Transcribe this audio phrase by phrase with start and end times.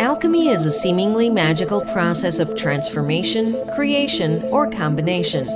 [0.00, 5.46] Alchemy is a seemingly magical process of transformation, creation, or combination.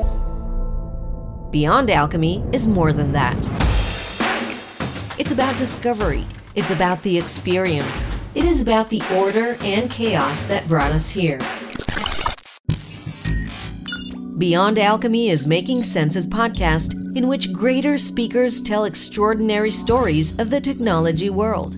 [1.50, 3.36] Beyond alchemy is more than that.
[5.18, 10.66] It's about discovery, it's about the experience, it is about the order and chaos that
[10.68, 11.38] brought us here.
[14.38, 20.60] Beyond Alchemy is Making Sense's podcast, in which greater speakers tell extraordinary stories of the
[20.60, 21.76] technology world.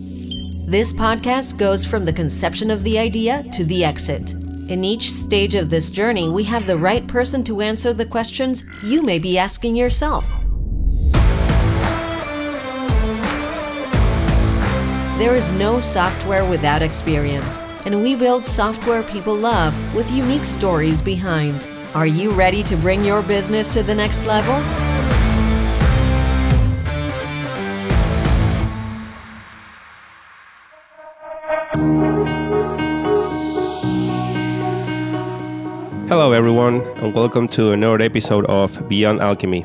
[0.70, 4.34] This podcast goes from the conception of the idea to the exit.
[4.70, 8.62] In each stage of this journey, we have the right person to answer the questions
[8.84, 10.24] you may be asking yourself.
[15.18, 21.02] There is no software without experience, and we build software people love with unique stories
[21.02, 21.66] behind.
[21.96, 24.89] Are you ready to bring your business to the next level?
[36.10, 39.64] Hello, everyone, and welcome to another episode of Beyond Alchemy.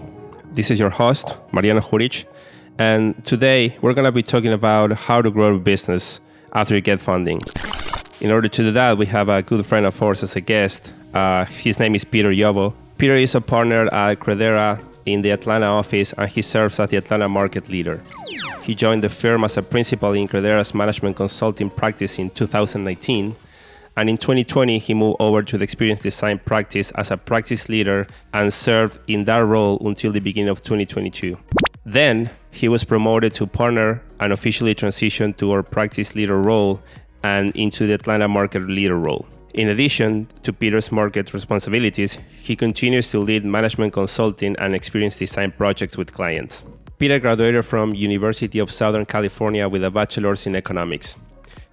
[0.52, 2.26] This is your host, Mariana Juric,
[2.78, 6.20] and today we're going to be talking about how to grow a business
[6.54, 7.42] after you get funding.
[8.22, 10.94] In order to do that, we have a good friend of ours as a guest.
[11.16, 12.76] Uh, his name is Peter Yobo.
[13.00, 16.98] Peter is a partner at Credera in the Atlanta office, and he serves as the
[16.98, 18.04] Atlanta market leader.
[18.62, 23.36] He joined the firm as a principal in Credera's management consulting practice in 2019
[23.98, 28.06] and in 2020 he moved over to the experience design practice as a practice leader
[28.34, 31.38] and served in that role until the beginning of 2022
[31.86, 36.82] then he was promoted to partner and officially transitioned to our practice leader role
[37.24, 39.26] and into the atlanta market leader role.
[39.54, 45.52] In addition to peter's market responsibilities he continues to lead management consulting and experience design
[45.52, 46.64] projects with clients.
[46.98, 51.18] Peter graduated from university of southern california with a bachelor's in economics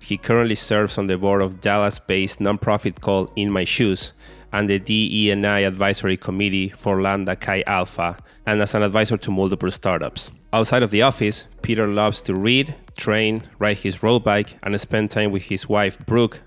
[0.02, 4.12] he currently serves on the board of Dallas-based nonprofit called In My Shoes
[4.52, 9.70] and the DE&I advisory committee for Lambda Chi Alpha and as an advisor to multiple
[9.70, 10.32] startups.
[10.52, 15.12] Outside of the office, Peter loves to read, train, ride his road bike, and spend
[15.12, 16.40] time with his wife Brooke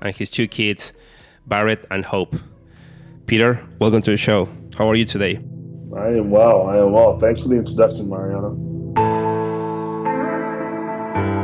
[0.00, 0.94] and his two kids,
[1.46, 2.34] Barrett and Hope.
[3.26, 4.48] Peter, welcome to the show.
[4.76, 5.36] How are you today?
[5.94, 6.66] I am well.
[6.66, 7.20] I am well.
[7.20, 8.71] Thanks for the introduction, Mariano.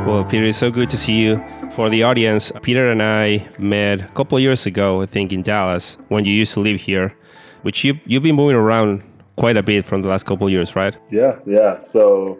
[0.09, 1.39] Well, Peter, it's so good to see you.
[1.75, 5.99] For the audience, Peter and I met a couple years ago, I think, in Dallas
[6.07, 7.15] when you used to live here,
[7.61, 9.03] which you, you've been moving around
[9.35, 10.97] quite a bit from the last couple years, right?
[11.11, 11.77] Yeah, yeah.
[11.77, 12.39] So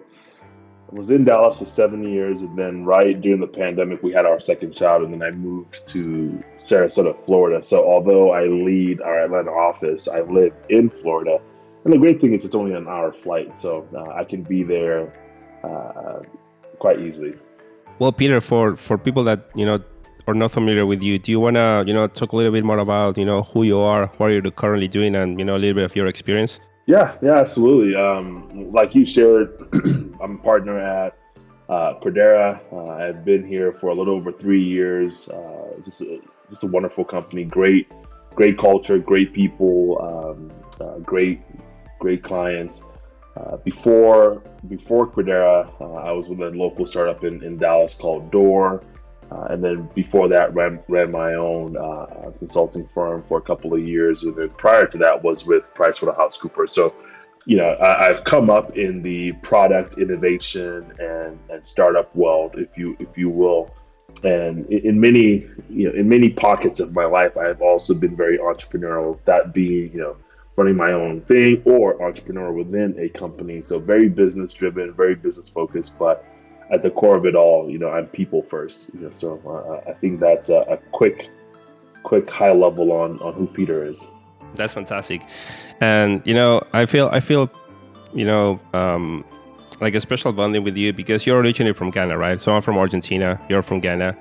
[0.92, 4.26] I was in Dallas for seven years, and then right during the pandemic, we had
[4.26, 7.62] our second child, and then I moved to Sarasota, Florida.
[7.62, 11.40] So although I lead our Atlanta office, I live in Florida.
[11.84, 14.64] And the great thing is, it's only an hour flight, so uh, I can be
[14.64, 15.14] there
[15.64, 16.24] uh,
[16.80, 17.36] quite easily.
[18.00, 19.84] Well, Peter, for for people that you know
[20.26, 22.64] are not familiar with you, do you want to you know talk a little bit
[22.64, 25.60] more about you know who you are, what you're currently doing, and you know a
[25.60, 26.62] little bit of your experience?
[26.86, 27.96] Yeah, yeah, absolutely.
[27.96, 29.52] Um, like you shared,
[30.22, 31.18] I'm a partner at
[31.68, 32.60] uh, Credera.
[32.72, 35.30] Uh, I've been here for a little over three years.
[35.30, 37.92] Uh, just a, just a wonderful company, great
[38.34, 41.42] great culture, great people, um, uh, great
[42.00, 42.94] great clients.
[43.40, 48.32] Uh, before before Credera, uh, I was with a local startup in, in Dallas called
[48.32, 48.84] Door,
[49.32, 53.74] uh, and then before that ran ran my own uh, consulting firm for a couple
[53.74, 56.72] of years, and then prior to that was with PricewaterhouseCoopers.
[56.72, 56.94] So,
[57.46, 62.78] you know, I, have come up in the product innovation and, and startup world, if
[62.78, 63.74] you if you will,
[64.26, 67.98] and in, in many you know in many pockets of my life, I have also
[67.98, 69.18] been very entrepreneurial.
[69.24, 70.18] That being you know
[70.60, 73.62] running my own thing or entrepreneur within a company.
[73.62, 76.26] So very business driven, very business focused, but
[76.70, 78.94] at the core of it all, you know, I'm people first.
[78.94, 81.30] You know, so uh, I think that's a, a, quick,
[82.04, 84.12] quick high level on on who Peter is.
[84.56, 85.22] That's fantastic,
[85.80, 87.50] and you know, I feel I feel,
[88.14, 88.60] you know.
[88.74, 89.24] Um,
[89.82, 92.42] like a special bonding with you because you're originally from Ghana, right?
[92.42, 93.40] So I'm from Argentina.
[93.48, 94.14] You're from Ghana,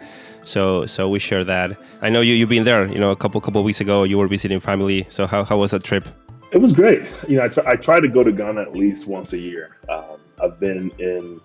[0.43, 1.77] so so we share that.
[2.01, 2.87] I know you you've been there.
[2.87, 5.05] You know, a couple couple weeks ago, you were visiting family.
[5.09, 6.05] So how how was that trip?
[6.51, 7.25] It was great.
[7.29, 9.77] You know, I, try, I try to go to Ghana at least once a year.
[9.89, 11.41] Um, I've been in,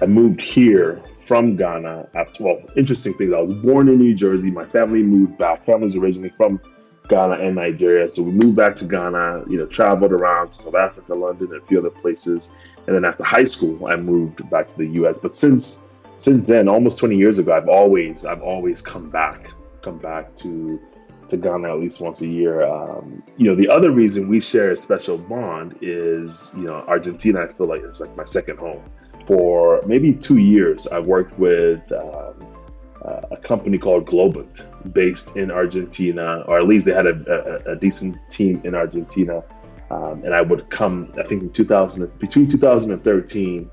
[0.00, 4.50] I moved here from Ghana after, well, interesting thing, I was born in New Jersey.
[4.50, 5.64] My family moved back.
[5.64, 6.60] Family's originally from
[7.08, 8.08] Ghana and Nigeria.
[8.08, 11.62] So we moved back to Ghana, you know, traveled around to South Africa, London, and
[11.62, 12.56] a few other places.
[12.86, 15.20] And then after high school, I moved back to the US.
[15.20, 19.50] But since since then, almost 20 years ago, I've always I've always come back,
[19.82, 20.80] come back to
[21.32, 22.64] to Ghana at least once a year.
[22.64, 27.42] Um, you know, the other reason we share a special bond is, you know, Argentina,
[27.42, 28.82] I feel like it's like my second home.
[29.26, 32.34] For maybe two years, I worked with um,
[33.30, 37.76] a company called Globant based in Argentina, or at least they had a, a, a
[37.76, 39.42] decent team in Argentina.
[39.90, 43.70] Um, and I would come, I think in 2000, between 2013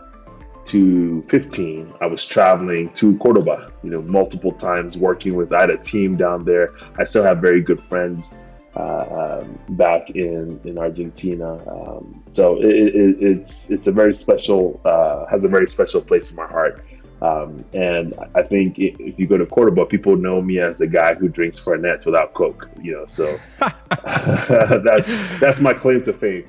[0.70, 5.70] to 15, I was traveling to Cordoba, you know, multiple times working with, I had
[5.70, 6.74] a team down there.
[6.98, 8.36] I still have very good friends
[8.76, 11.54] uh, um, back in, in Argentina.
[11.68, 16.32] Um, so it, it, it's, it's a very special, uh, has a very special place
[16.32, 16.84] in my heart.
[17.22, 21.16] Um, and I think if you go to Cordoba, people know me as the guy
[21.16, 22.70] who drinks Fernet without Coke.
[22.82, 26.48] You know, so that's that's my claim to fame.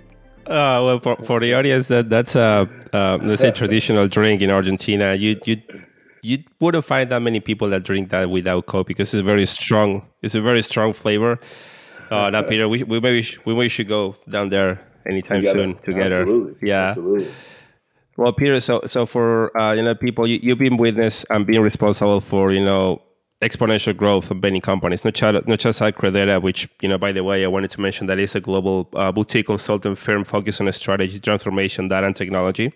[0.50, 4.50] Uh, well, for, for the audience, that that's a uh, let's say traditional drink in
[4.50, 5.14] Argentina.
[5.14, 5.62] You you
[6.22, 9.46] you wouldn't find that many people that drink that without Coke because it's a very
[9.46, 10.04] strong.
[10.22, 11.38] It's a very strong flavor.
[12.10, 15.58] Uh, now, Peter, we, we maybe we maybe should go down there anytime together.
[15.58, 16.20] soon together.
[16.22, 16.68] Absolutely.
[16.68, 16.84] Yeah.
[16.86, 17.28] Absolutely.
[18.16, 21.62] Well, Peter, so so for uh, you know people, you, you've been witness and being
[21.62, 23.00] responsible for you know
[23.40, 27.10] exponential growth of many companies, not just, not just like Credera, which, you know, by
[27.10, 30.60] the way, I wanted to mention that is a global uh, boutique consultant firm focused
[30.60, 32.72] on strategy, transformation, data, and technology,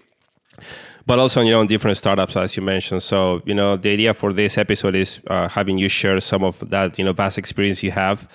[1.06, 3.02] but also, you know, on different startups, as you mentioned.
[3.02, 6.58] So, you know, the idea for this episode is uh, having you share some of
[6.70, 8.26] that, you know, vast experience you have.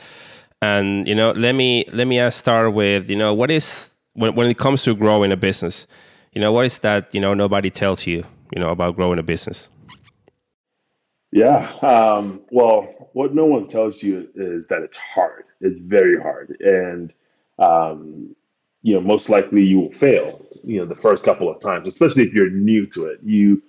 [0.61, 4.51] And, you know, let me, let me start with, you know, what is, when, when
[4.51, 5.87] it comes to growing a business,
[6.33, 8.23] you know, what is that, you know, nobody tells you,
[8.53, 9.67] you know, about growing a business?
[11.31, 11.69] Yeah.
[11.81, 15.45] Um, well, what no one tells you is that it's hard.
[15.61, 16.57] It's very hard.
[16.61, 17.13] And,
[17.59, 18.35] um,
[18.81, 22.23] you know, most likely you will fail, you know, the first couple of times, especially
[22.23, 23.19] if you're new to it.
[23.21, 23.61] You,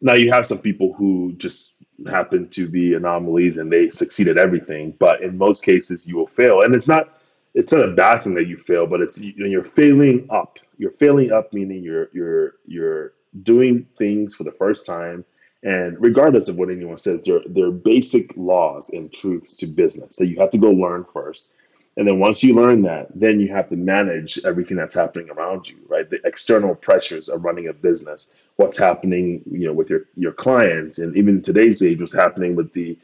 [0.00, 4.38] now you have some people who just happen to be anomalies and they succeed at
[4.38, 6.62] everything, but in most cases you will fail.
[6.62, 7.20] And it's not,
[7.54, 10.58] it's not a bad thing that you fail, but it's you know, you're failing up.
[10.78, 13.12] You're failing up, meaning you're you're you're
[13.42, 15.24] doing things for the first time,
[15.64, 20.16] and regardless of what anyone says, there there are basic laws and truths to business
[20.16, 21.56] that you have to go learn first.
[21.96, 25.70] And then once you learn that, then you have to manage everything that's happening around
[25.70, 26.10] you, right?
[26.10, 30.98] The external pressures of running a business, what's happening, you know, with your your clients,
[30.98, 32.96] and even today's age, what's happening with the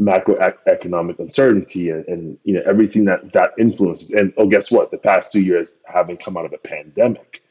[0.00, 4.98] macroeconomic uncertainty and, and, you know everything that that influences and oh guess what the
[4.98, 7.42] past two years having come out of a pandemic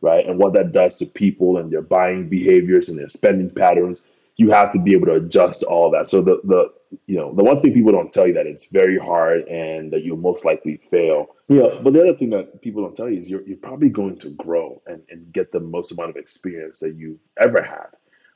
[0.00, 4.10] right and what that does to people and their buying behaviors and their spending patterns
[4.36, 6.72] you have to be able to adjust all that so the the
[7.06, 10.02] you know the one thing people don't tell you that it's very hard and that
[10.02, 13.30] you'll most likely fail know but the other thing that people don't tell you is
[13.30, 16.94] you're, you're probably going to grow and, and get the most amount of experience that
[16.96, 17.88] you've ever had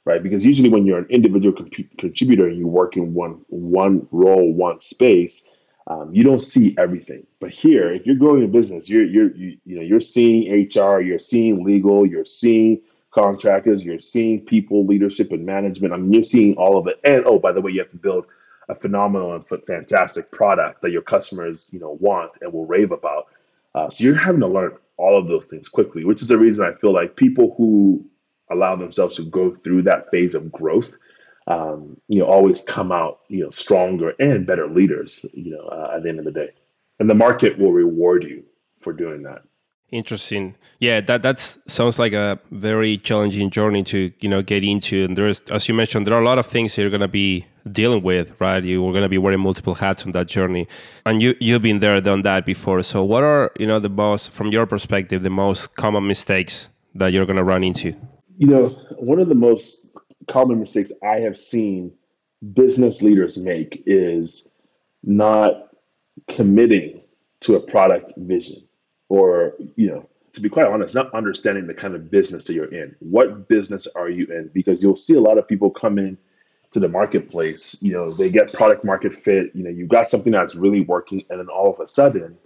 [0.06, 0.22] right?
[0.22, 4.52] Because usually when you're an individual comp- contributor and you work in one one role,
[4.54, 5.56] one space,
[5.88, 7.26] um, you don't see everything.
[7.40, 11.00] But here, if you're growing a business, you're you're you, you know you're seeing HR,
[11.00, 12.80] you're seeing legal, you're seeing
[13.16, 15.94] contractors, you're seeing people, leadership, and management.
[15.94, 17.00] I mean, you're seeing all of it.
[17.02, 18.26] And oh, by the way, you have to build
[18.68, 23.26] a phenomenal and fantastic product that your customers you know want and will rave about.
[23.74, 26.66] Uh, so you're having to learn all of those things quickly, which is the reason
[26.66, 28.04] I feel like people who
[28.50, 30.96] allow themselves to go through that phase of growth,
[31.46, 35.92] um, you know, always come out, you know, stronger and better leaders, you know, uh,
[35.96, 36.50] at the end of the day.
[36.98, 38.44] And the market will reward you
[38.80, 39.42] for doing that.
[39.92, 40.56] Interesting.
[40.80, 45.04] Yeah, that that's sounds like a very challenging journey to you know get into.
[45.04, 47.46] And there's, as you mentioned, there are a lot of things you're going to be
[47.70, 48.62] dealing with, right?
[48.62, 50.66] You were going to be wearing multiple hats on that journey,
[51.04, 52.82] and you you've been there, done that before.
[52.82, 57.12] So, what are you know the most, from your perspective, the most common mistakes that
[57.12, 57.94] you're going to run into?
[58.36, 58.66] You know,
[58.98, 59.96] one of the most
[60.26, 61.92] common mistakes I have seen
[62.54, 64.52] business leaders make is
[65.04, 65.68] not
[66.26, 67.00] committing
[67.40, 68.65] to a product vision
[69.08, 72.72] or, you know, to be quite honest, not understanding the kind of business that you're
[72.72, 72.94] in.
[73.00, 74.50] What business are you in?
[74.52, 76.18] Because you'll see a lot of people come in
[76.72, 80.32] to the marketplace, you know, they get product market fit, you know, you've got something
[80.32, 82.36] that's really working, and then all of a sudden,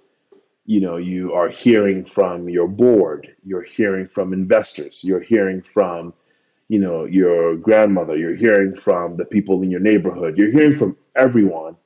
[0.70, 6.14] you know you are hearing from your board you're hearing from investors you're hearing from
[6.68, 10.96] you know your grandmother you're hearing from the people in your neighborhood you're hearing from
[11.16, 11.76] everyone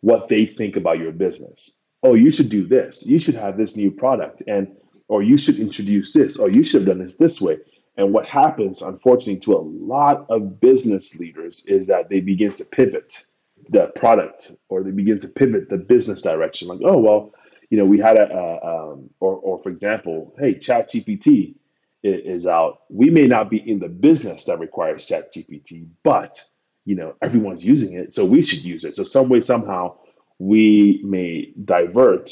[0.00, 3.06] what they think about your business oh you should do this.
[3.06, 4.44] You should have this new product.
[4.48, 4.76] And
[5.08, 6.40] or you should introduce this.
[6.40, 7.58] Or you should have done this this way.
[7.98, 12.66] And what happens unfortunately to a lot of business leaders is that they begin to
[12.66, 13.26] pivot
[13.70, 16.68] the product or they begin to pivot the business direction.
[16.68, 17.32] Like oh well
[17.70, 21.56] you know, we had a, a um, or, or for example, hey, Chat GPT
[22.04, 22.82] is out.
[22.90, 26.38] We may not be in the business that requires Chat GPT, but
[26.86, 28.96] you know, everyone's using it, so we should use it.
[28.96, 29.96] So some way, somehow,
[30.38, 32.30] we may divert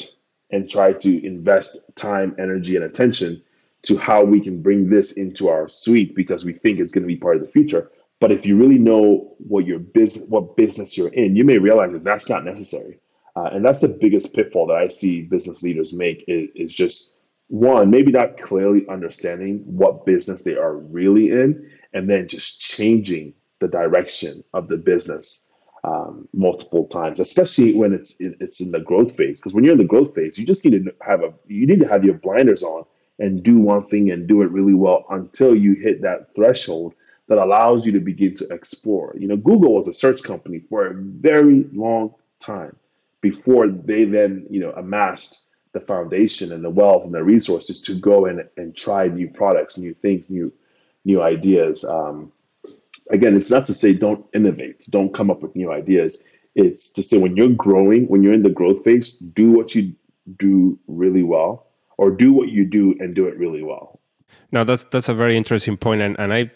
[0.51, 3.43] and try to invest time, energy, and attention
[3.83, 7.09] to how we can bring this into our suite because we think it's going to
[7.09, 7.91] be part of the future.
[8.21, 11.93] But if you really know what your business, what business you're in, you may realize
[11.93, 13.01] that that's not necessary.
[13.35, 17.17] Uh, and that's the biggest pitfall that I see business leaders make is, is just
[17.49, 23.35] one, maybe not clearly understanding what business they are really in, and then just changing
[23.59, 25.52] the direction of the business
[25.85, 29.41] um, multiple times, especially when it's it's in the growth phase.
[29.41, 31.81] Because when you're in the growth phase, you just need to have a you need
[31.81, 32.85] to have your blinders on
[33.19, 36.95] and do one thing and do it really well until you hit that threshold
[37.29, 39.15] that allows you to begin to explore.
[39.19, 42.77] You know, Google was a search company for a very long time
[43.21, 47.95] before they then, you know, amassed the foundation and the wealth and the resources to
[47.95, 50.53] go and, and try new products, new things, new
[51.05, 51.85] new ideas.
[51.85, 52.33] Um,
[53.11, 56.25] again, it's not to say don't innovate, don't come up with new ideas.
[56.55, 59.95] It's to say when you're growing, when you're in the growth phase, do what you
[60.37, 61.67] do really well,
[61.99, 64.01] or do what you do and do it really well.
[64.51, 66.51] Now that's that's a very interesting point, and, and I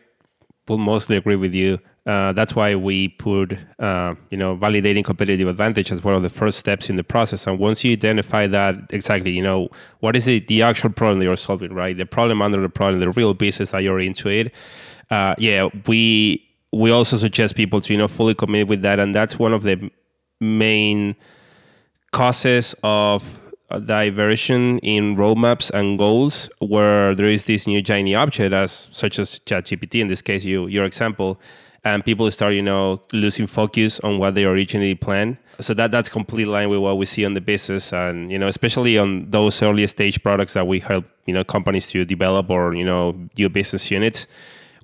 [0.68, 1.78] will mostly agree with you.
[2.06, 6.28] Uh, that's why we put, uh, you know, validating competitive advantage as one of the
[6.28, 7.48] first steps in the process.
[7.48, 11.36] And once you identify that exactly, you know, what is it, the actual problem you're
[11.36, 11.96] solving, right?
[11.96, 14.52] The problem under the problem, the real business that you're into it.
[15.10, 19.14] Uh, yeah, we we also suggest people to, you know, fully commit with that, and
[19.14, 19.90] that's one of the
[20.40, 21.14] main
[22.12, 23.40] causes of
[23.84, 29.40] diversion in roadmaps and goals where there is this new shiny object as such as
[29.40, 31.40] ChatGPT in this case you your example
[31.84, 35.36] and people start you know losing focus on what they originally planned.
[35.60, 38.46] So that that's completely line with what we see on the business and you know
[38.46, 42.74] especially on those early stage products that we help you know companies to develop or
[42.74, 44.26] you know new business units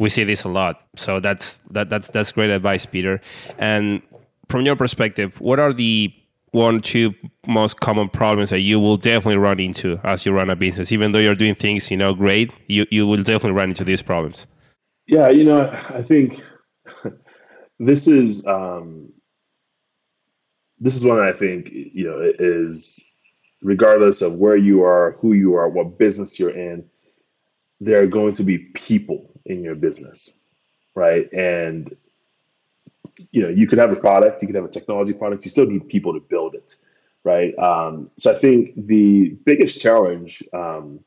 [0.02, 0.82] we see this a lot.
[0.96, 3.20] So that's that that's that's great advice peter.
[3.58, 4.02] And
[4.48, 6.12] from your perspective what are the
[6.50, 7.14] one two
[7.46, 10.90] most common problems that you will definitely run into as you run a business?
[10.90, 14.02] Even though you're doing things you know great you, you will definitely run into these
[14.02, 14.46] problems.
[15.06, 16.42] Yeah you know i think
[17.78, 19.12] this is um,
[20.78, 23.08] this is one i think you know is
[23.62, 26.84] regardless of where you are who you are what business you're in
[27.80, 30.40] there are going to be people in your business
[30.94, 31.96] right and
[33.30, 35.66] you know, you could have a product, you could have a technology product, you still
[35.66, 36.76] need people to build it,
[37.24, 37.56] right?
[37.58, 41.00] Um, so I think the biggest challenge, um,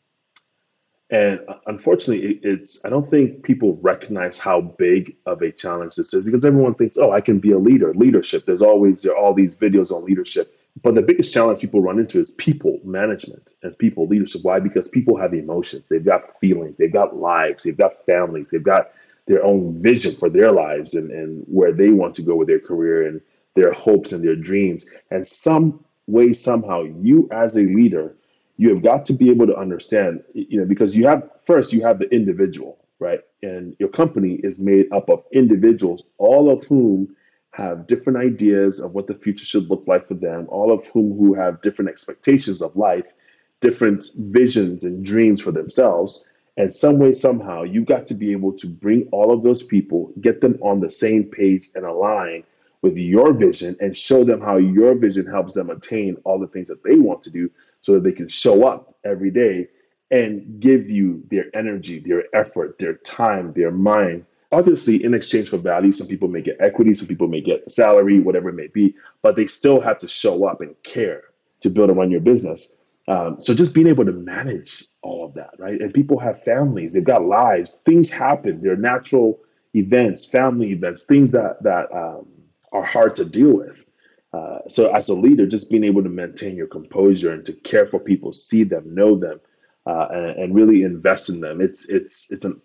[1.12, 6.26] and unfortunately, it's I don't think people recognize how big of a challenge this is
[6.26, 8.46] because everyone thinks, oh, I can be a leader, leadership.
[8.46, 12.00] There's always there are all these videos on leadership, but the biggest challenge people run
[12.00, 14.42] into is people management and people leadership.
[14.44, 14.60] Why?
[14.60, 18.92] Because people have emotions, they've got feelings, they've got lives, they've got families, they've got
[19.28, 22.60] their own vision for their lives and, and where they want to go with their
[22.60, 23.22] career and
[23.56, 24.86] their hopes and their dreams.
[25.10, 28.14] And some way, somehow, you as a leader,
[28.58, 31.82] you have got to be able to understand, you know, because you have first you
[31.82, 33.22] have the individual, right?
[33.42, 37.16] And your company is made up of individuals, all of whom
[37.56, 41.18] have different ideas of what the future should look like for them, all of whom
[41.18, 43.14] who have different expectations of life,
[43.62, 46.28] different visions and dreams for themselves.
[46.58, 50.12] And some way, somehow, you've got to be able to bring all of those people,
[50.20, 52.44] get them on the same page and align
[52.82, 56.68] with your vision and show them how your vision helps them attain all the things
[56.68, 59.70] that they want to do so that they can show up every day
[60.12, 64.26] and give you their energy, their effort, their time, their mind.
[64.52, 68.20] Obviously, in exchange for value, some people may get equity, some people may get salary,
[68.20, 71.24] whatever it may be, but they still have to show up and care
[71.62, 72.80] to build and run your business.
[73.08, 75.80] Um, so just being able to manage all of that, right?
[75.80, 79.40] And people have families, they've got lives, things happen, they're natural
[79.76, 82.28] events, family events, things that that um,
[82.72, 83.86] are hard to deal with.
[84.34, 87.86] Uh, so as a leader, just being able to maintain your composure and to care
[87.86, 89.40] for people, see them, know them,
[89.86, 91.62] uh, and, and, really invest in them.
[91.62, 92.60] It's it's it's an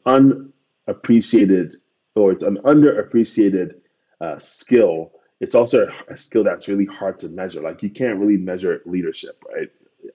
[0.86, 1.76] unappreciated
[2.14, 3.74] or it's an underappreciated
[4.20, 5.12] uh, skill.
[5.40, 7.62] It's also a skill that's really hard to measure.
[7.62, 9.70] Like you can't really measure leadership, right?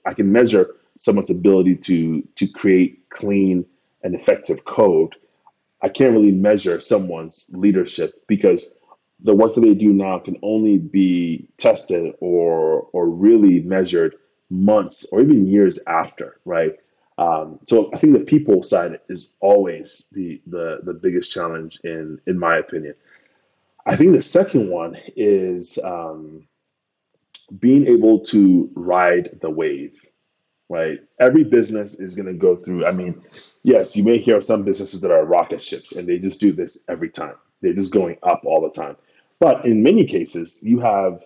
[0.05, 3.65] I can measure someone's ability to to create clean
[4.03, 5.15] and effective code.
[5.81, 8.69] I can't really measure someone's leadership because
[9.19, 14.15] the work that they do now can only be tested or or really measured
[14.49, 16.77] months or even years after, right?
[17.17, 22.19] Um, so I think the people side is always the the the biggest challenge in
[22.27, 22.95] in my opinion.
[23.85, 26.47] I think the second one is um,
[27.59, 29.99] being able to ride the wave,
[30.69, 30.99] right?
[31.19, 32.85] Every business is going to go through.
[32.85, 33.21] I mean,
[33.63, 36.51] yes, you may hear of some businesses that are rocket ships and they just do
[36.51, 37.35] this every time.
[37.61, 38.97] They're just going up all the time.
[39.39, 41.23] But in many cases, you have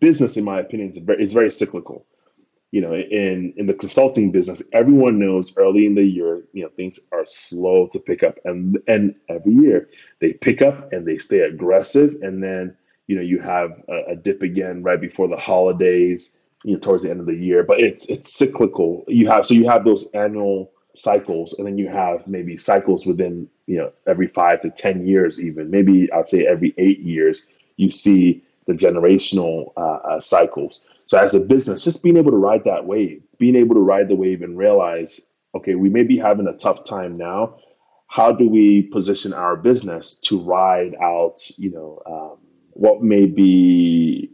[0.00, 2.06] business, in my opinion, very, is very cyclical.
[2.70, 6.68] You know, in in the consulting business, everyone knows early in the year, you know,
[6.68, 9.88] things are slow to pick up, and and every year
[10.20, 12.76] they pick up and they stay aggressive, and then
[13.08, 17.02] you know you have a, a dip again right before the holidays, you know, towards
[17.02, 17.64] the end of the year.
[17.64, 19.04] But it's it's cyclical.
[19.08, 23.48] You have so you have those annual cycles, and then you have maybe cycles within
[23.66, 27.46] you know every five to ten years, even maybe I'd say every eight years,
[27.76, 30.82] you see the generational uh, uh, cycles.
[31.10, 34.06] So as a business, just being able to ride that wave, being able to ride
[34.06, 37.56] the wave and realize, okay, we may be having a tough time now.
[38.06, 42.38] How do we position our business to ride out, you know, um,
[42.74, 44.30] what may be,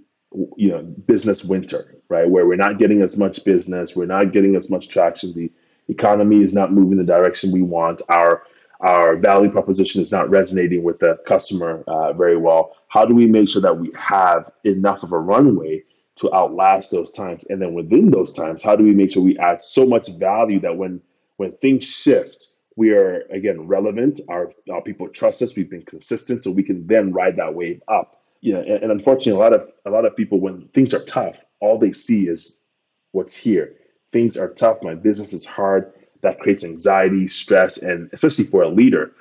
[0.59, 2.29] you know, business winter, right?
[2.29, 5.33] Where we're not getting as much business, we're not getting as much traction.
[5.33, 5.51] The
[5.89, 8.03] economy is not moving the direction we want.
[8.11, 8.43] Our
[8.81, 12.77] our value proposition is not resonating with the customer uh, very well.
[12.89, 15.83] How do we make sure that we have enough of a runway
[16.17, 17.45] to outlast those times.
[17.45, 20.61] And then within those times, how do we make sure we add so much value
[20.61, 21.01] that when
[21.37, 24.21] when things shift, we are again relevant.
[24.29, 25.57] Our, our people trust us.
[25.57, 28.17] We've been consistent, so we can then ride that wave up.
[28.41, 31.05] You know, and, and unfortunately, a lot of a lot of people when things are
[31.05, 32.65] tough, all they see is
[33.13, 33.75] what's here.
[34.13, 34.83] Things are tough.
[34.83, 35.93] My business is hard.
[36.23, 39.13] That creates anxiety, stress, and especially for a leader,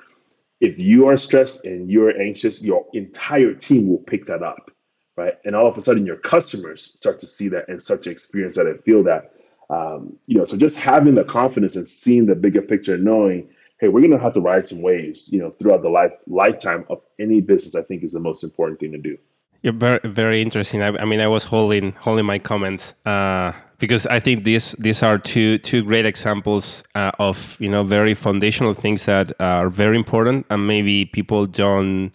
[0.60, 4.70] if you are stressed and you're anxious, your entire team will pick that up
[5.16, 5.34] right?
[5.44, 8.56] And all of a sudden, your customers start to see that and start to experience
[8.56, 9.32] that and feel that.
[9.68, 13.48] Um, you know, so just having the confidence and seeing the bigger picture, knowing,
[13.80, 17.00] hey, we're to have to ride some waves, you know, throughout the life lifetime of
[17.18, 19.18] any business, I think is the most important thing to do.
[19.62, 20.82] You're very very interesting.
[20.82, 25.02] I, I mean, I was holding holding my comments uh, because I think these these
[25.02, 29.96] are two two great examples uh, of you know very foundational things that are very
[29.96, 32.12] important and maybe people don't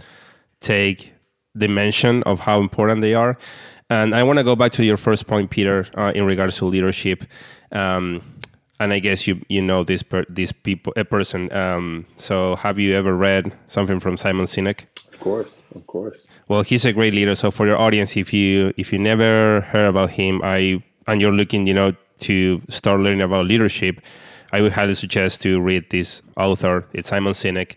[0.61, 1.11] take
[1.57, 3.37] dimension of how important they are.
[3.89, 6.65] And I want to go back to your first point, Peter, uh, in regards to
[6.65, 7.25] leadership.
[7.71, 8.21] Um,
[8.79, 11.53] and I guess you you know this per, this people a person.
[11.53, 14.85] Um, so have you ever read something from Simon Sinek?
[15.13, 16.27] Of course, of course.
[16.47, 17.35] Well, he's a great leader.
[17.35, 21.31] So for your audience, if you if you never heard about him, I and you're
[21.31, 24.01] looking, you know, to start learning about leadership,
[24.51, 26.85] I would highly suggest to read this author.
[26.93, 27.75] It's Simon Sinek.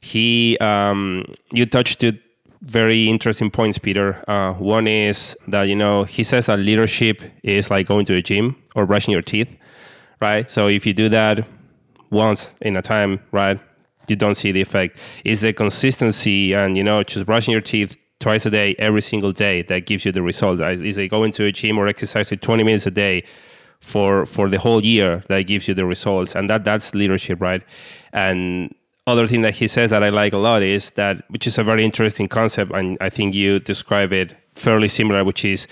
[0.00, 2.22] He um, you touched it
[2.62, 4.22] very interesting points, Peter.
[4.28, 8.22] Uh, one is that you know he says that leadership is like going to a
[8.22, 9.56] gym or brushing your teeth,
[10.20, 10.50] right?
[10.50, 11.46] So if you do that
[12.10, 13.60] once in a time, right,
[14.08, 14.98] you don't see the effect.
[15.24, 19.32] It's the consistency and you know just brushing your teeth twice a day, every single
[19.32, 20.60] day that gives you the result.
[20.60, 23.24] Is it going to a gym or exercising 20 minutes a day
[23.80, 27.62] for for the whole year that gives you the results, and that that's leadership, right?
[28.12, 28.74] And
[29.08, 31.64] other thing that he says that I like a lot is that, which is a
[31.64, 35.66] very interesting concept, and I think you describe it fairly similar, which is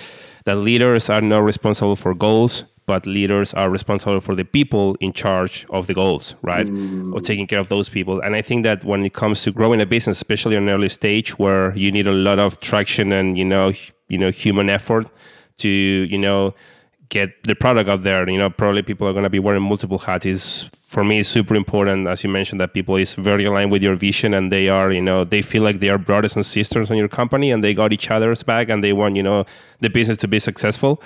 [0.45, 5.13] that leaders are not responsible for goals, but leaders are responsible for the people in
[5.13, 6.67] charge of the goals, right?
[6.67, 7.13] Mm.
[7.13, 8.21] Or taking care of those people.
[8.21, 10.89] And I think that when it comes to growing a business, especially on an early
[10.89, 13.73] stage where you need a lot of traction and you know,
[14.09, 15.09] you know, human effort
[15.59, 16.55] to, you know,
[17.09, 18.29] get the product out there.
[18.29, 20.27] You know, probably people are going to be wearing multiple hats.
[20.27, 23.97] Is for me super important, as you mentioned, that people is very aligned with your
[23.97, 26.97] vision and they are, you know, they feel like they are brothers and sisters on
[26.97, 29.45] your company and they got each other's back and they want, you know,
[29.81, 31.03] the business to be successful.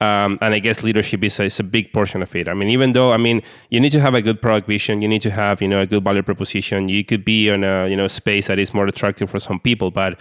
[0.00, 2.48] Um, and I guess leadership is a, is a big portion of it.
[2.48, 5.06] I mean, even though I mean, you need to have a good product vision, you
[5.06, 6.88] need to have you know a good value proposition.
[6.88, 9.92] You could be in a you know space that is more attractive for some people,
[9.92, 10.18] but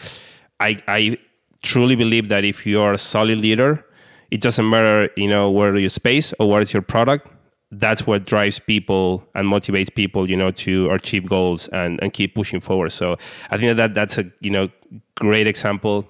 [0.60, 1.18] I I
[1.64, 3.84] truly believe that if you are a solid leader
[4.32, 7.28] it doesn't matter, you know, where your space or what is your product.
[7.74, 12.36] That's what drives people and motivates people, you know, to achieve goals and, and keep
[12.36, 12.92] pushing forward.
[12.92, 13.18] So
[13.50, 14.70] I think that that's a you know
[15.16, 16.10] great example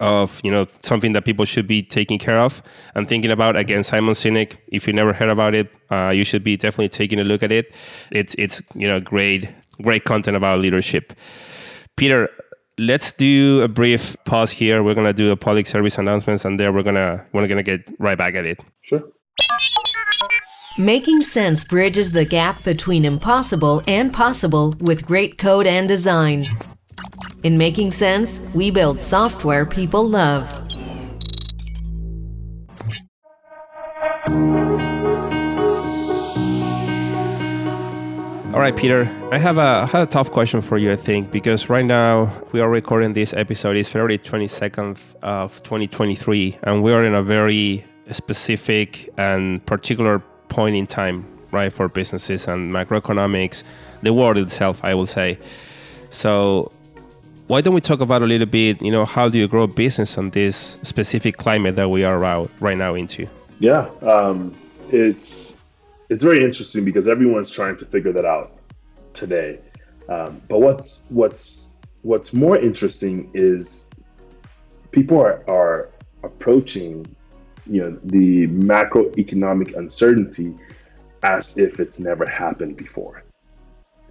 [0.00, 2.62] of you know something that people should be taking care of
[2.94, 3.56] and thinking about.
[3.56, 4.58] Again, Simon Sinek.
[4.68, 7.52] If you never heard about it, uh, you should be definitely taking a look at
[7.52, 7.74] it.
[8.10, 9.48] It's it's you know great
[9.80, 11.12] great content about leadership.
[11.96, 12.30] Peter,
[12.78, 14.82] let's do a brief pause here.
[14.82, 18.18] We're gonna do a public service announcements, and there we're gonna we're gonna get right
[18.18, 18.62] back at it.
[18.82, 19.02] Sure.
[20.78, 26.46] Making Sense bridges the gap between impossible and possible with great code and design.
[27.42, 30.50] In Making Sense, we build software people love.
[38.52, 39.08] All right, Peter.
[39.32, 42.30] I have a, I have a tough question for you, I think, because right now
[42.52, 43.76] we are recording this episode.
[43.76, 50.18] It's February 22nd of 2023, and we are in a very specific and particular
[50.50, 53.62] point in time, right, for businesses and macroeconomics,
[54.02, 55.38] the world itself, I will say.
[56.10, 56.70] So,
[57.46, 60.18] why don't we talk about a little bit, you know, how do you grow business
[60.18, 63.26] on this specific climate that we are out right now into?
[63.60, 64.54] Yeah, um,
[64.90, 65.61] it's
[66.12, 68.58] it's very interesting because everyone's trying to figure that out
[69.14, 69.58] today.
[70.10, 73.90] Um, but what's what's what's more interesting is
[74.90, 75.90] people are, are
[76.22, 77.06] approaching
[77.66, 80.54] you know the macroeconomic uncertainty
[81.22, 83.24] as if it's never happened before.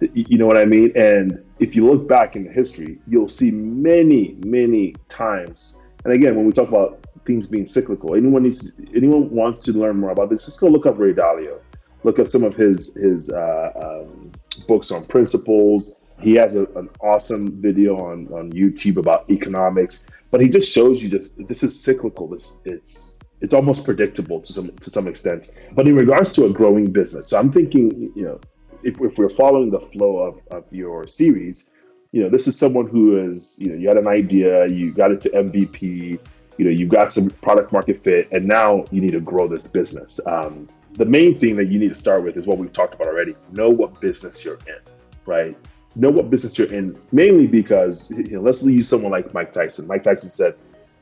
[0.00, 0.90] You know what I mean?
[0.96, 5.80] And if you look back in history, you'll see many, many times.
[6.04, 9.72] And again, when we talk about things being cyclical, anyone needs, to, anyone wants to
[9.72, 11.60] learn more about this, just go look up Ray Dalio.
[12.04, 14.32] Look up some of his his uh, um,
[14.66, 15.96] books on principles.
[16.20, 21.02] He has a, an awesome video on, on YouTube about economics, but he just shows
[21.02, 22.28] you just this is cyclical.
[22.28, 25.50] This it's it's almost predictable to some to some extent.
[25.72, 28.40] But in regards to a growing business, so I'm thinking, you know,
[28.82, 31.74] if, if we're following the flow of, of your series,
[32.12, 35.10] you know, this is someone who is, you know, you had an idea, you got
[35.10, 36.18] it to MVP,
[36.58, 39.66] you know, you've got some product market fit, and now you need to grow this
[39.66, 40.24] business.
[40.26, 43.06] Um, the main thing that you need to start with is what we've talked about
[43.06, 43.34] already.
[43.52, 44.78] Know what business you're in,
[45.26, 45.56] right?
[45.94, 49.86] Know what business you're in, mainly because, you know, let's use someone like Mike Tyson.
[49.88, 50.54] Mike Tyson said,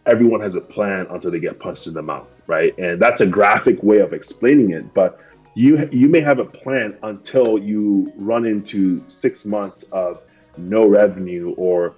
[0.06, 2.76] everyone has a plan until they get punched in the mouth, right?
[2.78, 5.20] And that's a graphic way of explaining it, but
[5.54, 10.22] you you may have a plan until you run into six months of
[10.56, 11.94] no revenue or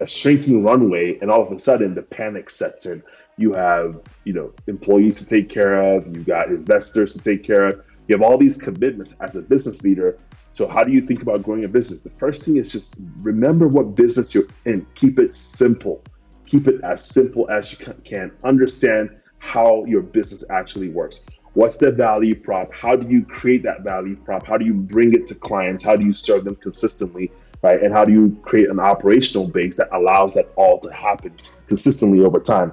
[0.00, 3.02] a shrinking runway and all of a sudden the panic sets in
[3.42, 7.66] you have you know employees to take care of you got investors to take care
[7.66, 10.18] of you have all these commitments as a business leader
[10.54, 13.68] so how do you think about growing a business the first thing is just remember
[13.68, 16.02] what business you're in keep it simple
[16.46, 21.90] keep it as simple as you can understand how your business actually works What's the
[21.90, 22.72] value prop?
[22.72, 24.46] How do you create that value prop?
[24.46, 25.84] How do you bring it to clients?
[25.84, 27.30] How do you serve them consistently?
[27.60, 27.80] Right.
[27.80, 31.32] And how do you create an operational base that allows that all to happen
[31.68, 32.72] consistently over time?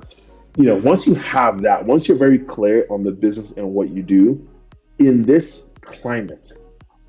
[0.57, 3.89] You know, once you have that, once you're very clear on the business and what
[3.89, 4.47] you do,
[4.97, 6.49] in this climate,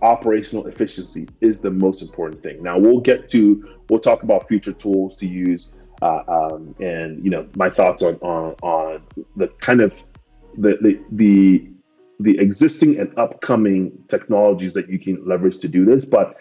[0.03, 2.63] operational efficiency is the most important thing.
[2.63, 5.71] Now we'll get to we'll talk about future tools to use
[6.03, 9.03] uh, um, and you know my thoughts on, on on
[9.37, 10.03] the kind of
[10.57, 11.71] the, the the
[12.21, 16.39] the existing and upcoming technologies that you can leverage to do this, but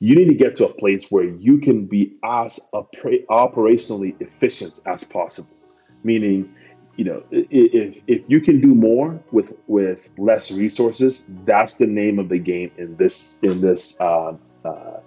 [0.00, 5.04] you need to get to a place where you can be as operationally efficient as
[5.04, 5.57] possible.
[6.04, 6.54] Meaning,
[6.96, 12.18] you know, if if you can do more with with less resources, that's the name
[12.18, 14.34] of the game in this in this uh,
[14.64, 15.00] uh,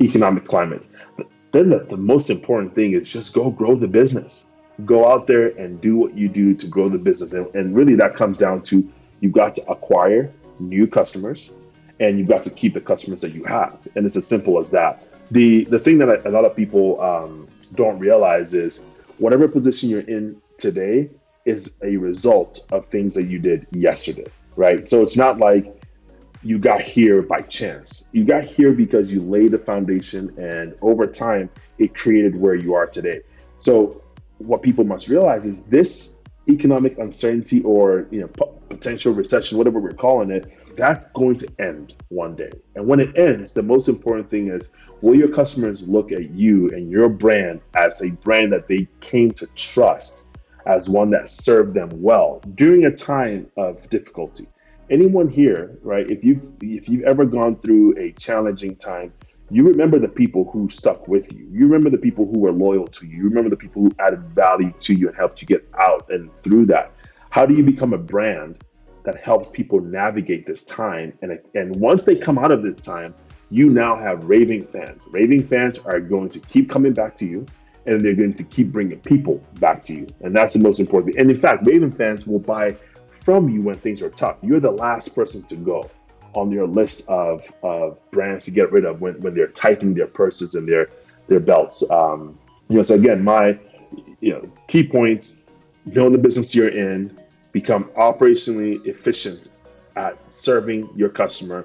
[0.00, 0.88] economic climate.
[1.16, 4.54] But then the, the most important thing is just go grow the business
[4.84, 7.32] go out there and do what you do to grow the business.
[7.32, 8.88] And, and really, that comes down to
[9.20, 11.50] you've got to acquire new customers
[12.00, 13.78] and you've got to keep the customers that you have.
[13.94, 15.04] And it's as simple as that.
[15.30, 20.00] The, the thing that a lot of people um, don't realize is whatever position you're
[20.00, 21.10] in today
[21.44, 24.88] is a result of things that you did yesterday, right?
[24.88, 25.66] So it's not like
[26.42, 28.10] you got here by chance.
[28.12, 32.74] You got here because you laid the foundation and over time it created where you
[32.74, 33.22] are today.
[33.58, 34.02] So
[34.38, 38.28] what people must realize is this economic uncertainty or you know
[38.68, 42.50] potential recession, whatever we're calling it, that's going to end one day.
[42.74, 46.68] And when it ends, the most important thing is will your customers look at you
[46.70, 51.74] and your brand as a brand that they came to trust as one that served
[51.74, 54.46] them well during a time of difficulty.
[54.90, 56.08] Anyone here, right?
[56.10, 59.12] If you've if you've ever gone through a challenging time,
[59.50, 61.46] you remember the people who stuck with you.
[61.50, 63.16] You remember the people who were loyal to you.
[63.16, 66.34] You remember the people who added value to you and helped you get out and
[66.34, 66.92] through that.
[67.30, 68.62] How do you become a brand
[69.04, 71.16] that helps people navigate this time?
[71.22, 73.14] And, and once they come out of this time,
[73.50, 75.08] you now have raving fans.
[75.10, 77.46] Raving fans are going to keep coming back to you
[77.86, 80.08] and they're going to keep bringing people back to you.
[80.22, 81.16] And that's the most important.
[81.16, 82.76] And in fact, raving fans will buy
[83.10, 84.38] from you when things are tough.
[84.42, 85.90] You're the last person to go
[86.34, 90.06] on your list of, of brands to get rid of when, when they're tightening their
[90.06, 90.88] purses and their
[91.26, 91.90] their belts.
[91.90, 92.38] Um,
[92.68, 93.58] you know, so again, my
[94.20, 95.50] you know key points:
[95.86, 97.18] know the business you're in,
[97.54, 99.56] become operationally efficient
[99.96, 101.64] at serving your customer,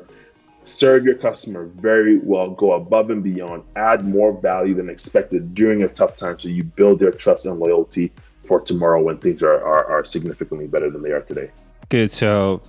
[0.63, 5.82] serve your customer very well, go above and beyond, add more value than expected during
[5.82, 8.12] a tough time, so you build their trust and loyalty
[8.43, 11.49] for tomorrow when things are, are, are significantly better than they are today.
[11.89, 12.12] Good.
[12.12, 12.62] So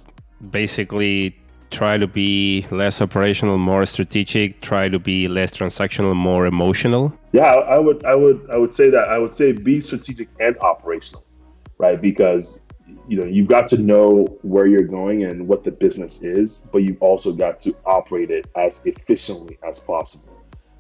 [0.51, 1.37] basically
[1.71, 7.13] try to be less operational, more strategic, try to be less transactional, more emotional?
[7.33, 9.09] Yeah, I would I would I would say that.
[9.09, 11.23] I would say be strategic and operational,
[11.79, 12.01] right?
[12.01, 12.67] Because
[13.11, 16.85] you know, you've got to know where you're going and what the business is, but
[16.85, 20.33] you've also got to operate it as efficiently as possible.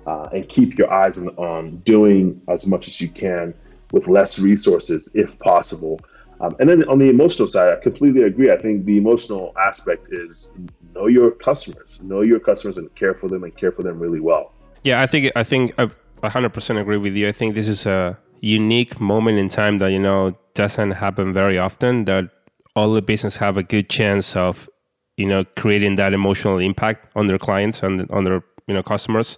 [0.07, 3.53] Uh, and keep your eyes on, on doing as much as you can
[3.93, 6.01] with less resources if possible
[6.41, 8.51] Um, and then on the emotional side, I completely agree.
[8.51, 10.59] I think the emotional aspect is
[10.95, 14.21] know your customers, know your customers, and care for them, and care for them really
[14.21, 14.53] well.
[14.83, 15.91] Yeah, I think I think I
[16.23, 17.29] 100% agree with you.
[17.29, 21.59] I think this is a unique moment in time that you know doesn't happen very
[21.59, 22.05] often.
[22.05, 22.31] That
[22.75, 24.69] all the business have a good chance of
[25.17, 29.37] you know creating that emotional impact on their clients and on their you know customers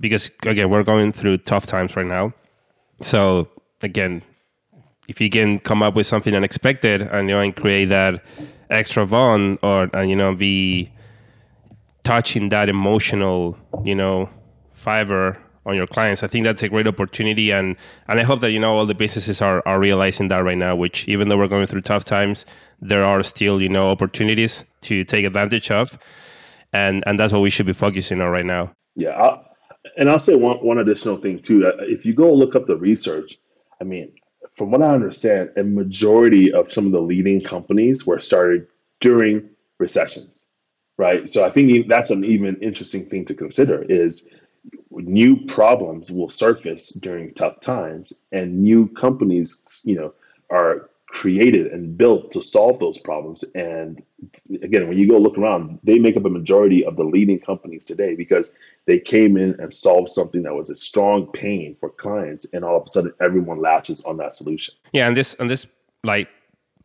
[0.00, 2.32] because again we're going through tough times right now
[3.00, 3.46] so
[3.82, 4.22] again
[5.08, 8.24] if you can come up with something unexpected and you know and create that
[8.70, 10.90] extra bond or and you know be
[12.02, 14.28] touching that emotional you know
[14.72, 17.76] fiber on your clients i think that's a great opportunity and
[18.08, 20.74] and i hope that you know all the businesses are are realizing that right now
[20.74, 22.46] which even though we're going through tough times
[22.80, 25.98] there are still you know opportunities to take advantage of
[26.72, 29.44] and and that's what we should be focusing on right now yeah I'll,
[29.96, 33.36] and i'll say one, one additional thing too if you go look up the research
[33.80, 34.12] i mean
[34.52, 38.66] from what I understand, a majority of some of the leading companies were started
[39.00, 40.46] during recessions,
[40.98, 41.28] right?
[41.28, 44.34] So I think that's an even interesting thing to consider is
[44.90, 50.12] new problems will surface during tough times and new companies, you know,
[50.50, 53.42] are created and built to solve those problems.
[53.54, 54.02] And
[54.62, 57.84] again, when you go look around, they make up a majority of the leading companies
[57.84, 58.52] today because
[58.86, 62.76] they came in and solved something that was a strong pain for clients, and all
[62.76, 64.74] of a sudden, everyone latches on that solution.
[64.92, 65.66] Yeah, and this and this
[66.04, 66.28] like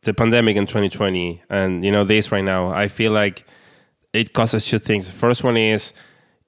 [0.01, 3.45] the pandemic in 2020, and you know this right now, I feel like
[4.13, 5.05] it causes two things.
[5.05, 5.93] The first one is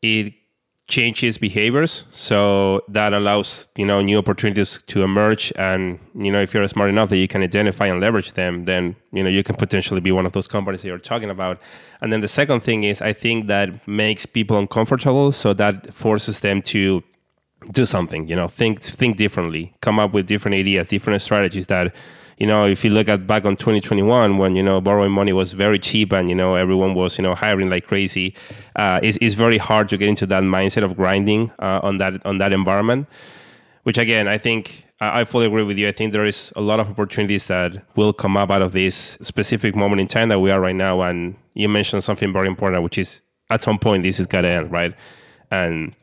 [0.02, 0.34] it
[0.88, 2.06] changes behaviors.
[2.12, 5.52] So that allows you know new opportunities to emerge.
[5.56, 8.96] And you know if you're smart enough that you can identify and leverage them then
[9.12, 11.60] you know you can potentially be one of those companies that you're talking about.
[12.02, 15.32] And then the second thing is i think that makes people uncomfortable.
[15.32, 17.04] So that forces them to
[17.72, 21.94] do something you know think think differently come up with different ideas different strategies that
[22.38, 25.54] you know, if you look at back on 2021 when, you know, borrowing money was
[25.54, 28.34] very cheap and, you know, everyone was, you know, hiring like crazy,
[28.76, 32.24] uh, it's, it's very hard to get into that mindset of grinding uh, on that
[32.26, 33.08] on that environment,
[33.84, 35.88] which again, I think I fully agree with you.
[35.88, 39.18] I think there is a lot of opportunities that will come up out of this
[39.22, 41.02] specific moment in time that we are right now.
[41.02, 43.22] And you mentioned something very important, which is
[43.52, 44.96] at some point this is gonna end, right?
[45.52, 45.96] And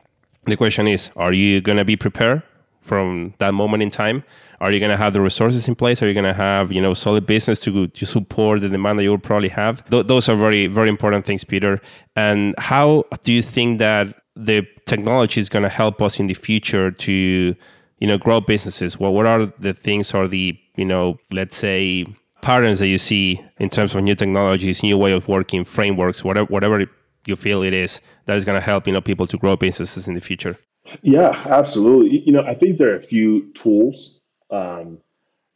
[0.45, 2.41] the question is, are you gonna be prepared
[2.79, 4.23] from that moment in time?
[4.61, 6.01] Are you going to have the resources in place?
[6.01, 9.03] Are you going to have you know solid business to to support the demand that
[9.03, 9.87] you will probably have?
[9.89, 11.81] Th- those are very very important things, Peter.
[12.15, 16.33] And how do you think that the technology is going to help us in the
[16.33, 17.55] future to
[17.99, 18.99] you know grow businesses?
[18.99, 22.05] Well, what are the things or the you know let's say
[22.41, 26.45] patterns that you see in terms of new technologies, new way of working, frameworks, whatever
[26.47, 26.85] whatever
[27.27, 30.07] you feel it is that is going to help you know people to grow businesses
[30.07, 30.57] in the future?
[31.01, 32.19] Yeah, absolutely.
[32.19, 34.14] You know, I think there are a few tools
[34.51, 34.99] um,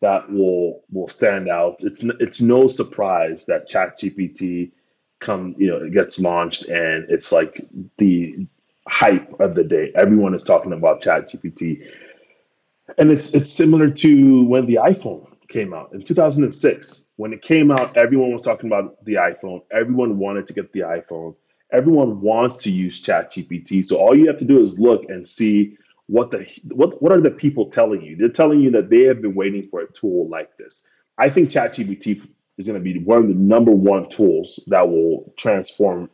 [0.01, 1.83] that will will stand out.
[1.83, 4.71] It's it's no surprise that ChatGPT
[5.19, 7.61] come you know it gets launched and it's like
[7.97, 8.47] the
[8.87, 9.91] hype of the day.
[9.95, 11.85] Everyone is talking about ChatGPT,
[12.97, 17.13] and it's it's similar to when the iPhone came out in 2006.
[17.17, 19.63] When it came out, everyone was talking about the iPhone.
[19.71, 21.35] Everyone wanted to get the iPhone.
[21.71, 23.83] Everyone wants to use ChatGPT.
[23.83, 25.77] So all you have to do is look and see
[26.09, 26.43] what the
[26.73, 28.15] what what are the people telling you?
[28.15, 30.89] They're telling you that they have been waiting for a tool like this.
[31.19, 35.31] I think ChatGPT is going to be one of the number one tools that will
[35.37, 36.09] transform.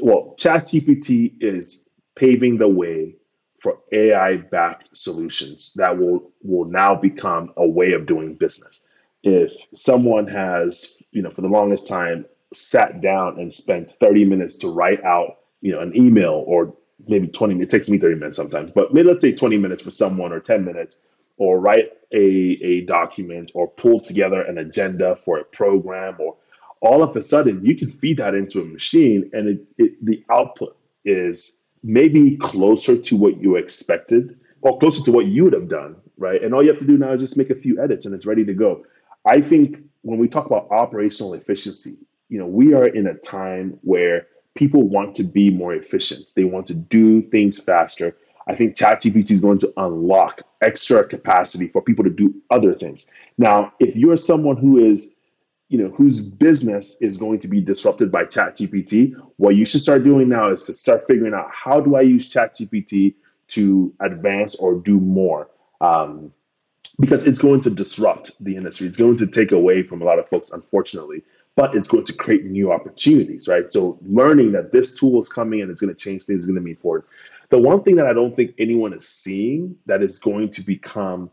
[0.00, 3.16] Well, ChatGPT is paving the way
[3.60, 8.88] for AI-backed solutions that will will now become a way of doing business.
[9.22, 14.56] If someone has, you know, for the longest time sat down and spent 30 minutes
[14.58, 16.74] to write out, you know, an email or
[17.08, 19.90] maybe 20 it takes me 30 minutes sometimes but maybe let's say 20 minutes for
[19.90, 21.04] someone or 10 minutes
[21.38, 26.36] or write a, a document or pull together an agenda for a program or
[26.80, 30.24] all of a sudden you can feed that into a machine and it, it, the
[30.30, 35.68] output is maybe closer to what you expected or closer to what you would have
[35.68, 36.42] done right?
[36.42, 38.26] And all you have to do now is just make a few edits and it's
[38.26, 38.84] ready to go.
[39.26, 41.96] I think when we talk about operational efficiency
[42.28, 46.32] you know we are in a time where people want to be more efficient.
[46.34, 48.16] They want to do things faster.
[48.46, 53.12] I think ChatGPT is going to unlock extra capacity for people to do other things.
[53.38, 55.18] Now, if you are someone who is,
[55.68, 60.04] you know, whose business is going to be disrupted by ChatGPT, what you should start
[60.04, 63.14] doing now is to start figuring out how do I use ChatGPT
[63.48, 65.48] to advance or do more.
[65.80, 66.32] Um,
[67.00, 68.86] because it's going to disrupt the industry.
[68.86, 71.24] It's going to take away from a lot of folks, unfortunately
[71.56, 73.70] but it's going to create new opportunities, right?
[73.70, 76.56] So learning that this tool is coming and it's going to change things is going
[76.56, 77.04] to move forward.
[77.50, 81.30] The one thing that I don't think anyone is seeing that is going to become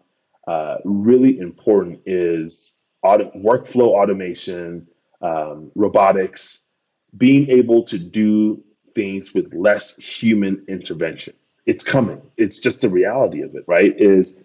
[0.47, 4.87] uh, really important is auto, workflow automation,
[5.21, 6.71] um, robotics,
[7.17, 11.33] being able to do things with less human intervention.
[11.65, 12.21] It's coming.
[12.37, 13.93] It's just the reality of it, right?
[13.97, 14.43] Is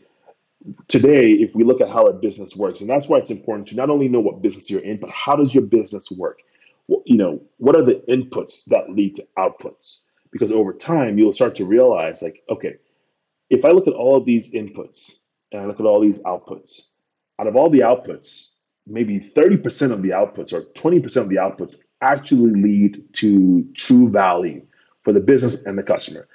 [0.89, 3.77] today, if we look at how a business works, and that's why it's important to
[3.77, 6.41] not only know what business you're in, but how does your business work?
[6.89, 10.05] Well, you know, what are the inputs that lead to outputs?
[10.31, 12.77] Because over time, you'll start to realize, like, okay,
[13.51, 16.93] if I look at all of these inputs and I look at all these outputs,
[17.39, 21.85] out of all the outputs, maybe 30% of the outputs or 20% of the outputs
[22.01, 24.65] actually lead to true value
[25.03, 26.27] for the business and the customer.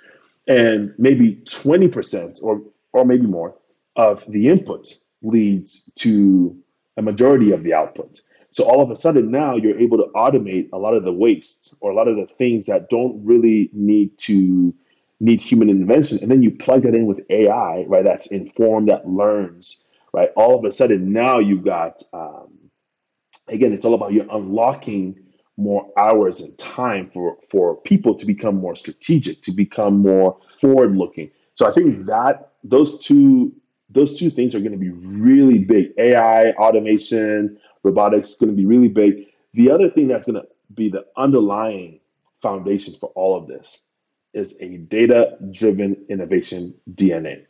[0.48, 2.62] And maybe 20% or
[2.94, 3.56] or maybe more
[3.96, 4.88] of the input
[5.22, 6.58] leads to
[6.98, 8.22] a majority of the output.
[8.52, 11.78] So all of a sudden now you're able to automate a lot of the wastes
[11.82, 14.74] or a lot of the things that don't really need to
[15.20, 16.20] need human intervention.
[16.22, 18.04] And then you plug that in with AI, right?
[18.04, 20.30] That's informed, that learns, right?
[20.36, 22.58] All of a sudden now you've got, um,
[23.48, 25.16] again, it's all about you unlocking
[25.58, 30.98] more hours and time for, for people to become more strategic, to become more forward
[30.98, 31.30] looking.
[31.54, 33.54] So I think that those two
[33.94, 35.94] those two things are going to be really big.
[35.98, 39.28] AI, automation, robotics going to be really big.
[39.54, 42.00] The other thing that's going to be the underlying
[42.42, 43.88] foundation for all of this
[44.34, 47.46] is a data driven innovation DNA.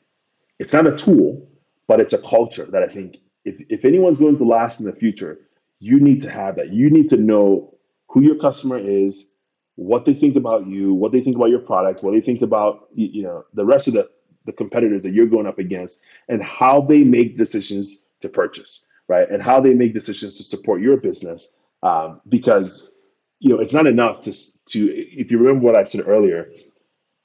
[0.59, 1.47] It's not a tool,
[1.87, 4.93] but it's a culture that I think if, if anyone's going to last in the
[4.95, 5.39] future,
[5.79, 6.69] you need to have that.
[6.71, 7.77] You need to know
[8.09, 9.35] who your customer is,
[9.75, 12.87] what they think about you, what they think about your product, what they think about
[12.93, 14.09] you know the rest of the,
[14.45, 19.29] the competitors that you're going up against, and how they make decisions to purchase, right?
[19.29, 21.57] And how they make decisions to support your business.
[21.83, 22.97] Um, because
[23.39, 24.31] you know it's not enough to
[24.67, 26.51] to if you remember what I said earlier,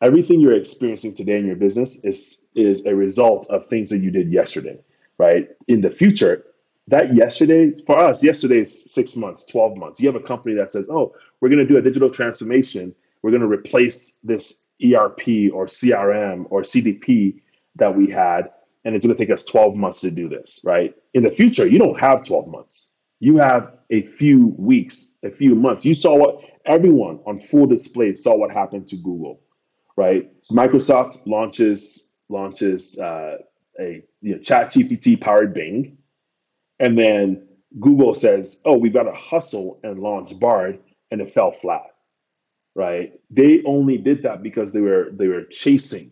[0.03, 4.11] everything you're experiencing today in your business is is a result of things that you
[4.11, 4.79] did yesterday
[5.19, 6.45] right in the future
[6.89, 10.71] that yesterday for us yesterday is six months 12 months you have a company that
[10.71, 15.21] says oh we're going to do a digital transformation we're going to replace this erp
[15.53, 17.41] or crm or cdp
[17.77, 18.51] that we had
[18.85, 21.67] and it's going to take us 12 months to do this right in the future
[21.67, 26.17] you don't have 12 months you have a few weeks a few months you saw
[26.17, 29.41] what everyone on full display saw what happened to google
[29.97, 30.31] right?
[30.51, 33.39] Microsoft launches launches uh,
[33.81, 35.99] a you know, Chat GPT powered Bing,
[36.79, 37.49] and then
[37.81, 40.79] Google says, "Oh, we've got to hustle and launch Bard,"
[41.11, 41.83] and it fell flat.
[42.77, 43.19] Right?
[43.31, 46.11] They only did that because they were they were chasing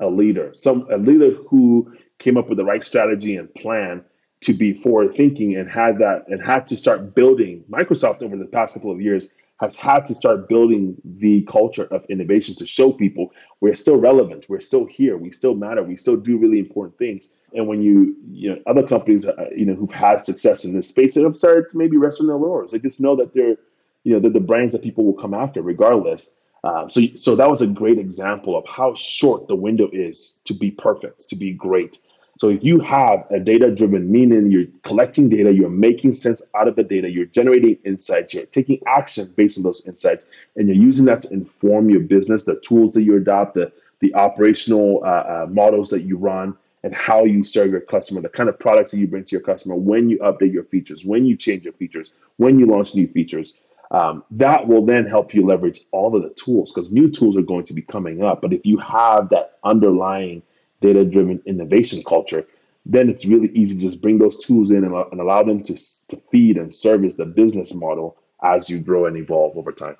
[0.00, 4.04] a leader, some a leader who came up with the right strategy and plan
[4.40, 8.46] to be forward thinking and had that and had to start building Microsoft over the
[8.46, 9.28] past couple of years
[9.62, 14.44] has had to start building the culture of innovation to show people we're still relevant,
[14.48, 17.36] we're still here, we still matter, we still do really important things.
[17.54, 20.88] And when you, you know, other companies, uh, you know, who've had success in this
[20.88, 22.72] space, they have started to maybe rest on their laurels.
[22.72, 23.56] They just know that they're,
[24.04, 26.38] you know, they're the brands that people will come after regardless.
[26.64, 30.54] Um, so, so that was a great example of how short the window is to
[30.54, 31.98] be perfect, to be great.
[32.38, 36.66] So if you have a data driven, meaning you're collecting data, you're making sense out
[36.66, 40.76] of the data, you're generating insights, you're taking action based on those insights, and you're
[40.76, 45.08] using that to inform your business, the tools that you adopt, the, the operational uh,
[45.08, 48.90] uh, models that you run, and how you serve your customer, the kind of products
[48.90, 51.74] that you bring to your customer, when you update your features, when you change your
[51.74, 53.54] features, when you launch new features.
[53.92, 57.42] Um, that will then help you leverage all of the tools because new tools are
[57.42, 58.40] going to be coming up.
[58.40, 60.42] But if you have that underlying
[60.80, 62.46] data driven innovation culture,
[62.86, 65.74] then it's really easy to just bring those tools in and, and allow them to,
[66.08, 69.96] to feed and service the business model as you grow and evolve over time.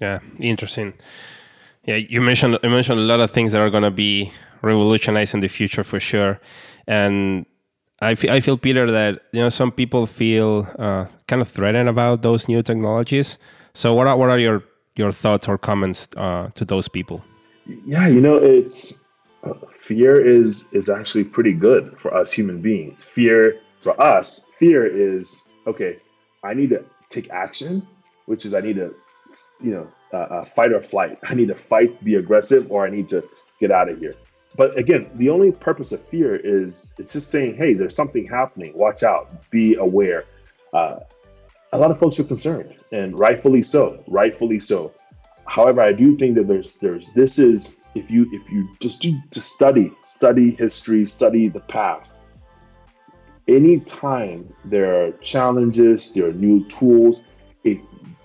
[0.00, 0.94] Yeah, interesting.
[1.84, 5.34] Yeah, you mentioned you mentioned a lot of things that are going to be revolutionized
[5.34, 6.40] in the future for sure,
[6.86, 7.46] and
[8.04, 11.88] I feel, I feel Peter that you know some people feel uh, kind of threatened
[11.88, 13.38] about those new technologies.
[13.72, 14.62] So what are what are your
[14.96, 17.24] your thoughts or comments uh, to those people?
[17.86, 19.08] Yeah, you know it's
[19.78, 23.04] fear is is actually pretty good for us human beings.
[23.04, 25.98] Fear for us, fear is okay.
[26.42, 27.86] I need to take action,
[28.26, 28.94] which is I need to,
[29.62, 31.18] you know, uh, uh, fight or flight.
[31.28, 33.26] I need to fight, be aggressive, or I need to
[33.60, 34.14] get out of here.
[34.56, 38.72] But again, the only purpose of fear is it's just saying, hey, there's something happening.
[38.74, 39.50] Watch out.
[39.50, 40.24] Be aware.
[40.72, 41.00] Uh,
[41.72, 44.02] a lot of folks are concerned, and rightfully so.
[44.06, 44.92] Rightfully so.
[45.46, 49.18] However, I do think that there's there's this is if you if you just do
[49.30, 52.24] to study study history study the past
[53.46, 57.22] anytime there are challenges there are new tools
[57.62, 57.78] it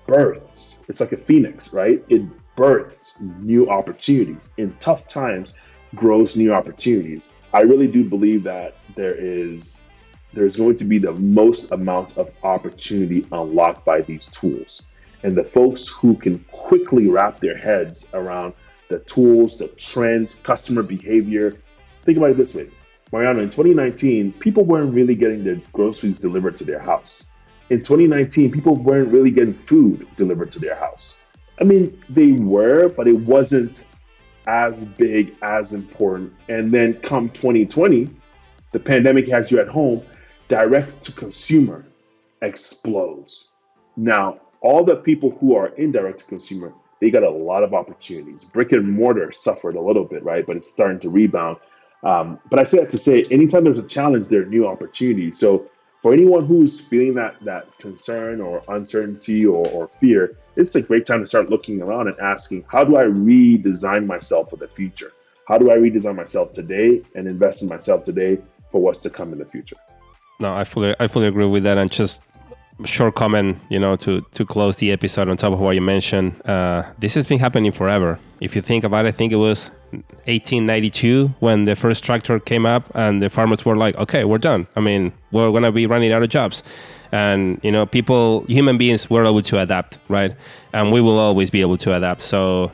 [0.08, 2.24] births it's like a phoenix right it
[2.56, 5.60] births new opportunities in tough times
[5.96, 9.90] grows new opportunities i really do believe that there is
[10.34, 14.86] there's going to be the most amount of opportunity unlocked by these tools.
[15.24, 18.54] And the folks who can quickly wrap their heads around
[18.90, 21.58] the tools, the trends, customer behavior.
[22.06, 22.70] Think about it this way
[23.12, 27.34] Mariano, in 2019, people weren't really getting their groceries delivered to their house.
[27.70, 31.24] In 2019, people weren't really getting food delivered to their house.
[31.60, 33.89] I mean, they were, but it wasn't
[34.50, 36.34] as big, as important.
[36.50, 38.10] And then come 2020,
[38.72, 40.02] the pandemic has you at home,
[40.48, 41.86] direct to consumer
[42.42, 43.52] explodes.
[43.96, 47.76] Now, all the people who are in direct to consumer, they got a lot of
[47.76, 48.44] opportunities.
[48.44, 50.46] Brick and mortar suffered a little bit, right?
[50.46, 51.58] But it's starting to rebound.
[52.02, 55.38] Um, but I say that to say, anytime there's a challenge, there are new opportunities.
[55.38, 55.70] So
[56.02, 61.06] for anyone who's feeling that that concern or uncertainty or, or fear, it's a great
[61.06, 65.12] time to start looking around and asking, how do I redesign myself for the future?
[65.48, 68.40] How do I redesign myself today and invest in myself today
[68.72, 69.76] for what's to come in the future?
[70.40, 71.78] No, I fully I fully agree with that.
[71.78, 72.22] And just
[72.86, 76.34] short comment, you know, to to close the episode on top of what you mentioned.
[76.48, 78.20] Uh, this has been happening forever.
[78.42, 82.66] If you think about it, I think it was 1892 when the first tractor came
[82.66, 84.68] up, and the farmers were like, "Okay, we're done.
[84.76, 86.64] I mean, we're gonna be running out of jobs."
[87.12, 90.34] And you know, people, human beings, were able to adapt, right?
[90.74, 92.22] And we will always be able to adapt.
[92.22, 92.72] So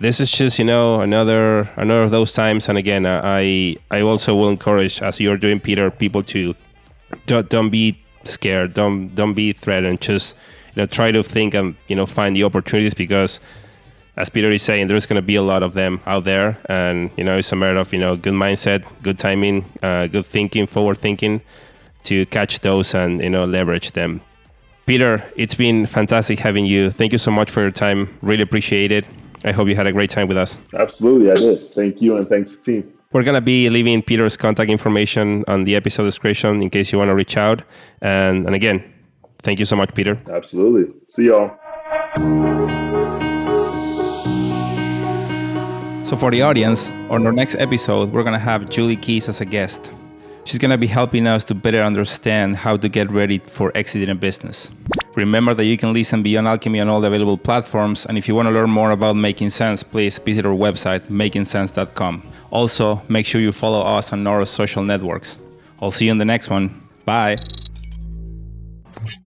[0.00, 2.68] this is just you know another another of those times.
[2.68, 6.54] And again, I I also will encourage, as you're doing, Peter, people to
[7.26, 8.74] don't, don't be scared.
[8.74, 10.00] Don't don't be threatened.
[10.00, 10.36] Just
[10.74, 13.40] you know try to think and you know find the opportunities because
[14.16, 17.10] as Peter is saying, there's going to be a lot of them out there, and
[17.16, 20.66] you know it's a matter of you know good mindset, good timing, uh, good thinking,
[20.66, 21.40] forward thinking
[22.04, 24.20] to catch those and you know leverage them.
[24.86, 26.90] Peter, it's been fantastic having you.
[26.90, 28.18] Thank you so much for your time.
[28.20, 29.04] Really appreciate it.
[29.44, 30.58] I hope you had a great time with us.
[30.74, 31.58] Absolutely, I did.
[31.72, 32.92] Thank you, and thanks, team.
[33.12, 36.98] We're going to be leaving Peter's contact information on the episode description in case you
[36.98, 37.62] want to reach out.
[38.00, 38.82] And, and again,
[39.40, 40.18] thank you so much, Peter.
[40.30, 40.94] Absolutely.
[41.10, 41.50] See y'all.
[46.06, 49.42] So, for the audience, on our next episode, we're going to have Julie Keys as
[49.42, 49.92] a guest.
[50.44, 54.08] She's going to be helping us to better understand how to get ready for exiting
[54.08, 54.70] a business.
[55.14, 58.34] Remember that you can listen Beyond Alchemy on all the available platforms, and if you
[58.34, 62.22] want to learn more about Making Sense, please visit our website, makingsense.com.
[62.50, 65.38] Also, make sure you follow us on our social networks.
[65.80, 66.80] I'll see you in the next one.
[67.04, 67.36] Bye.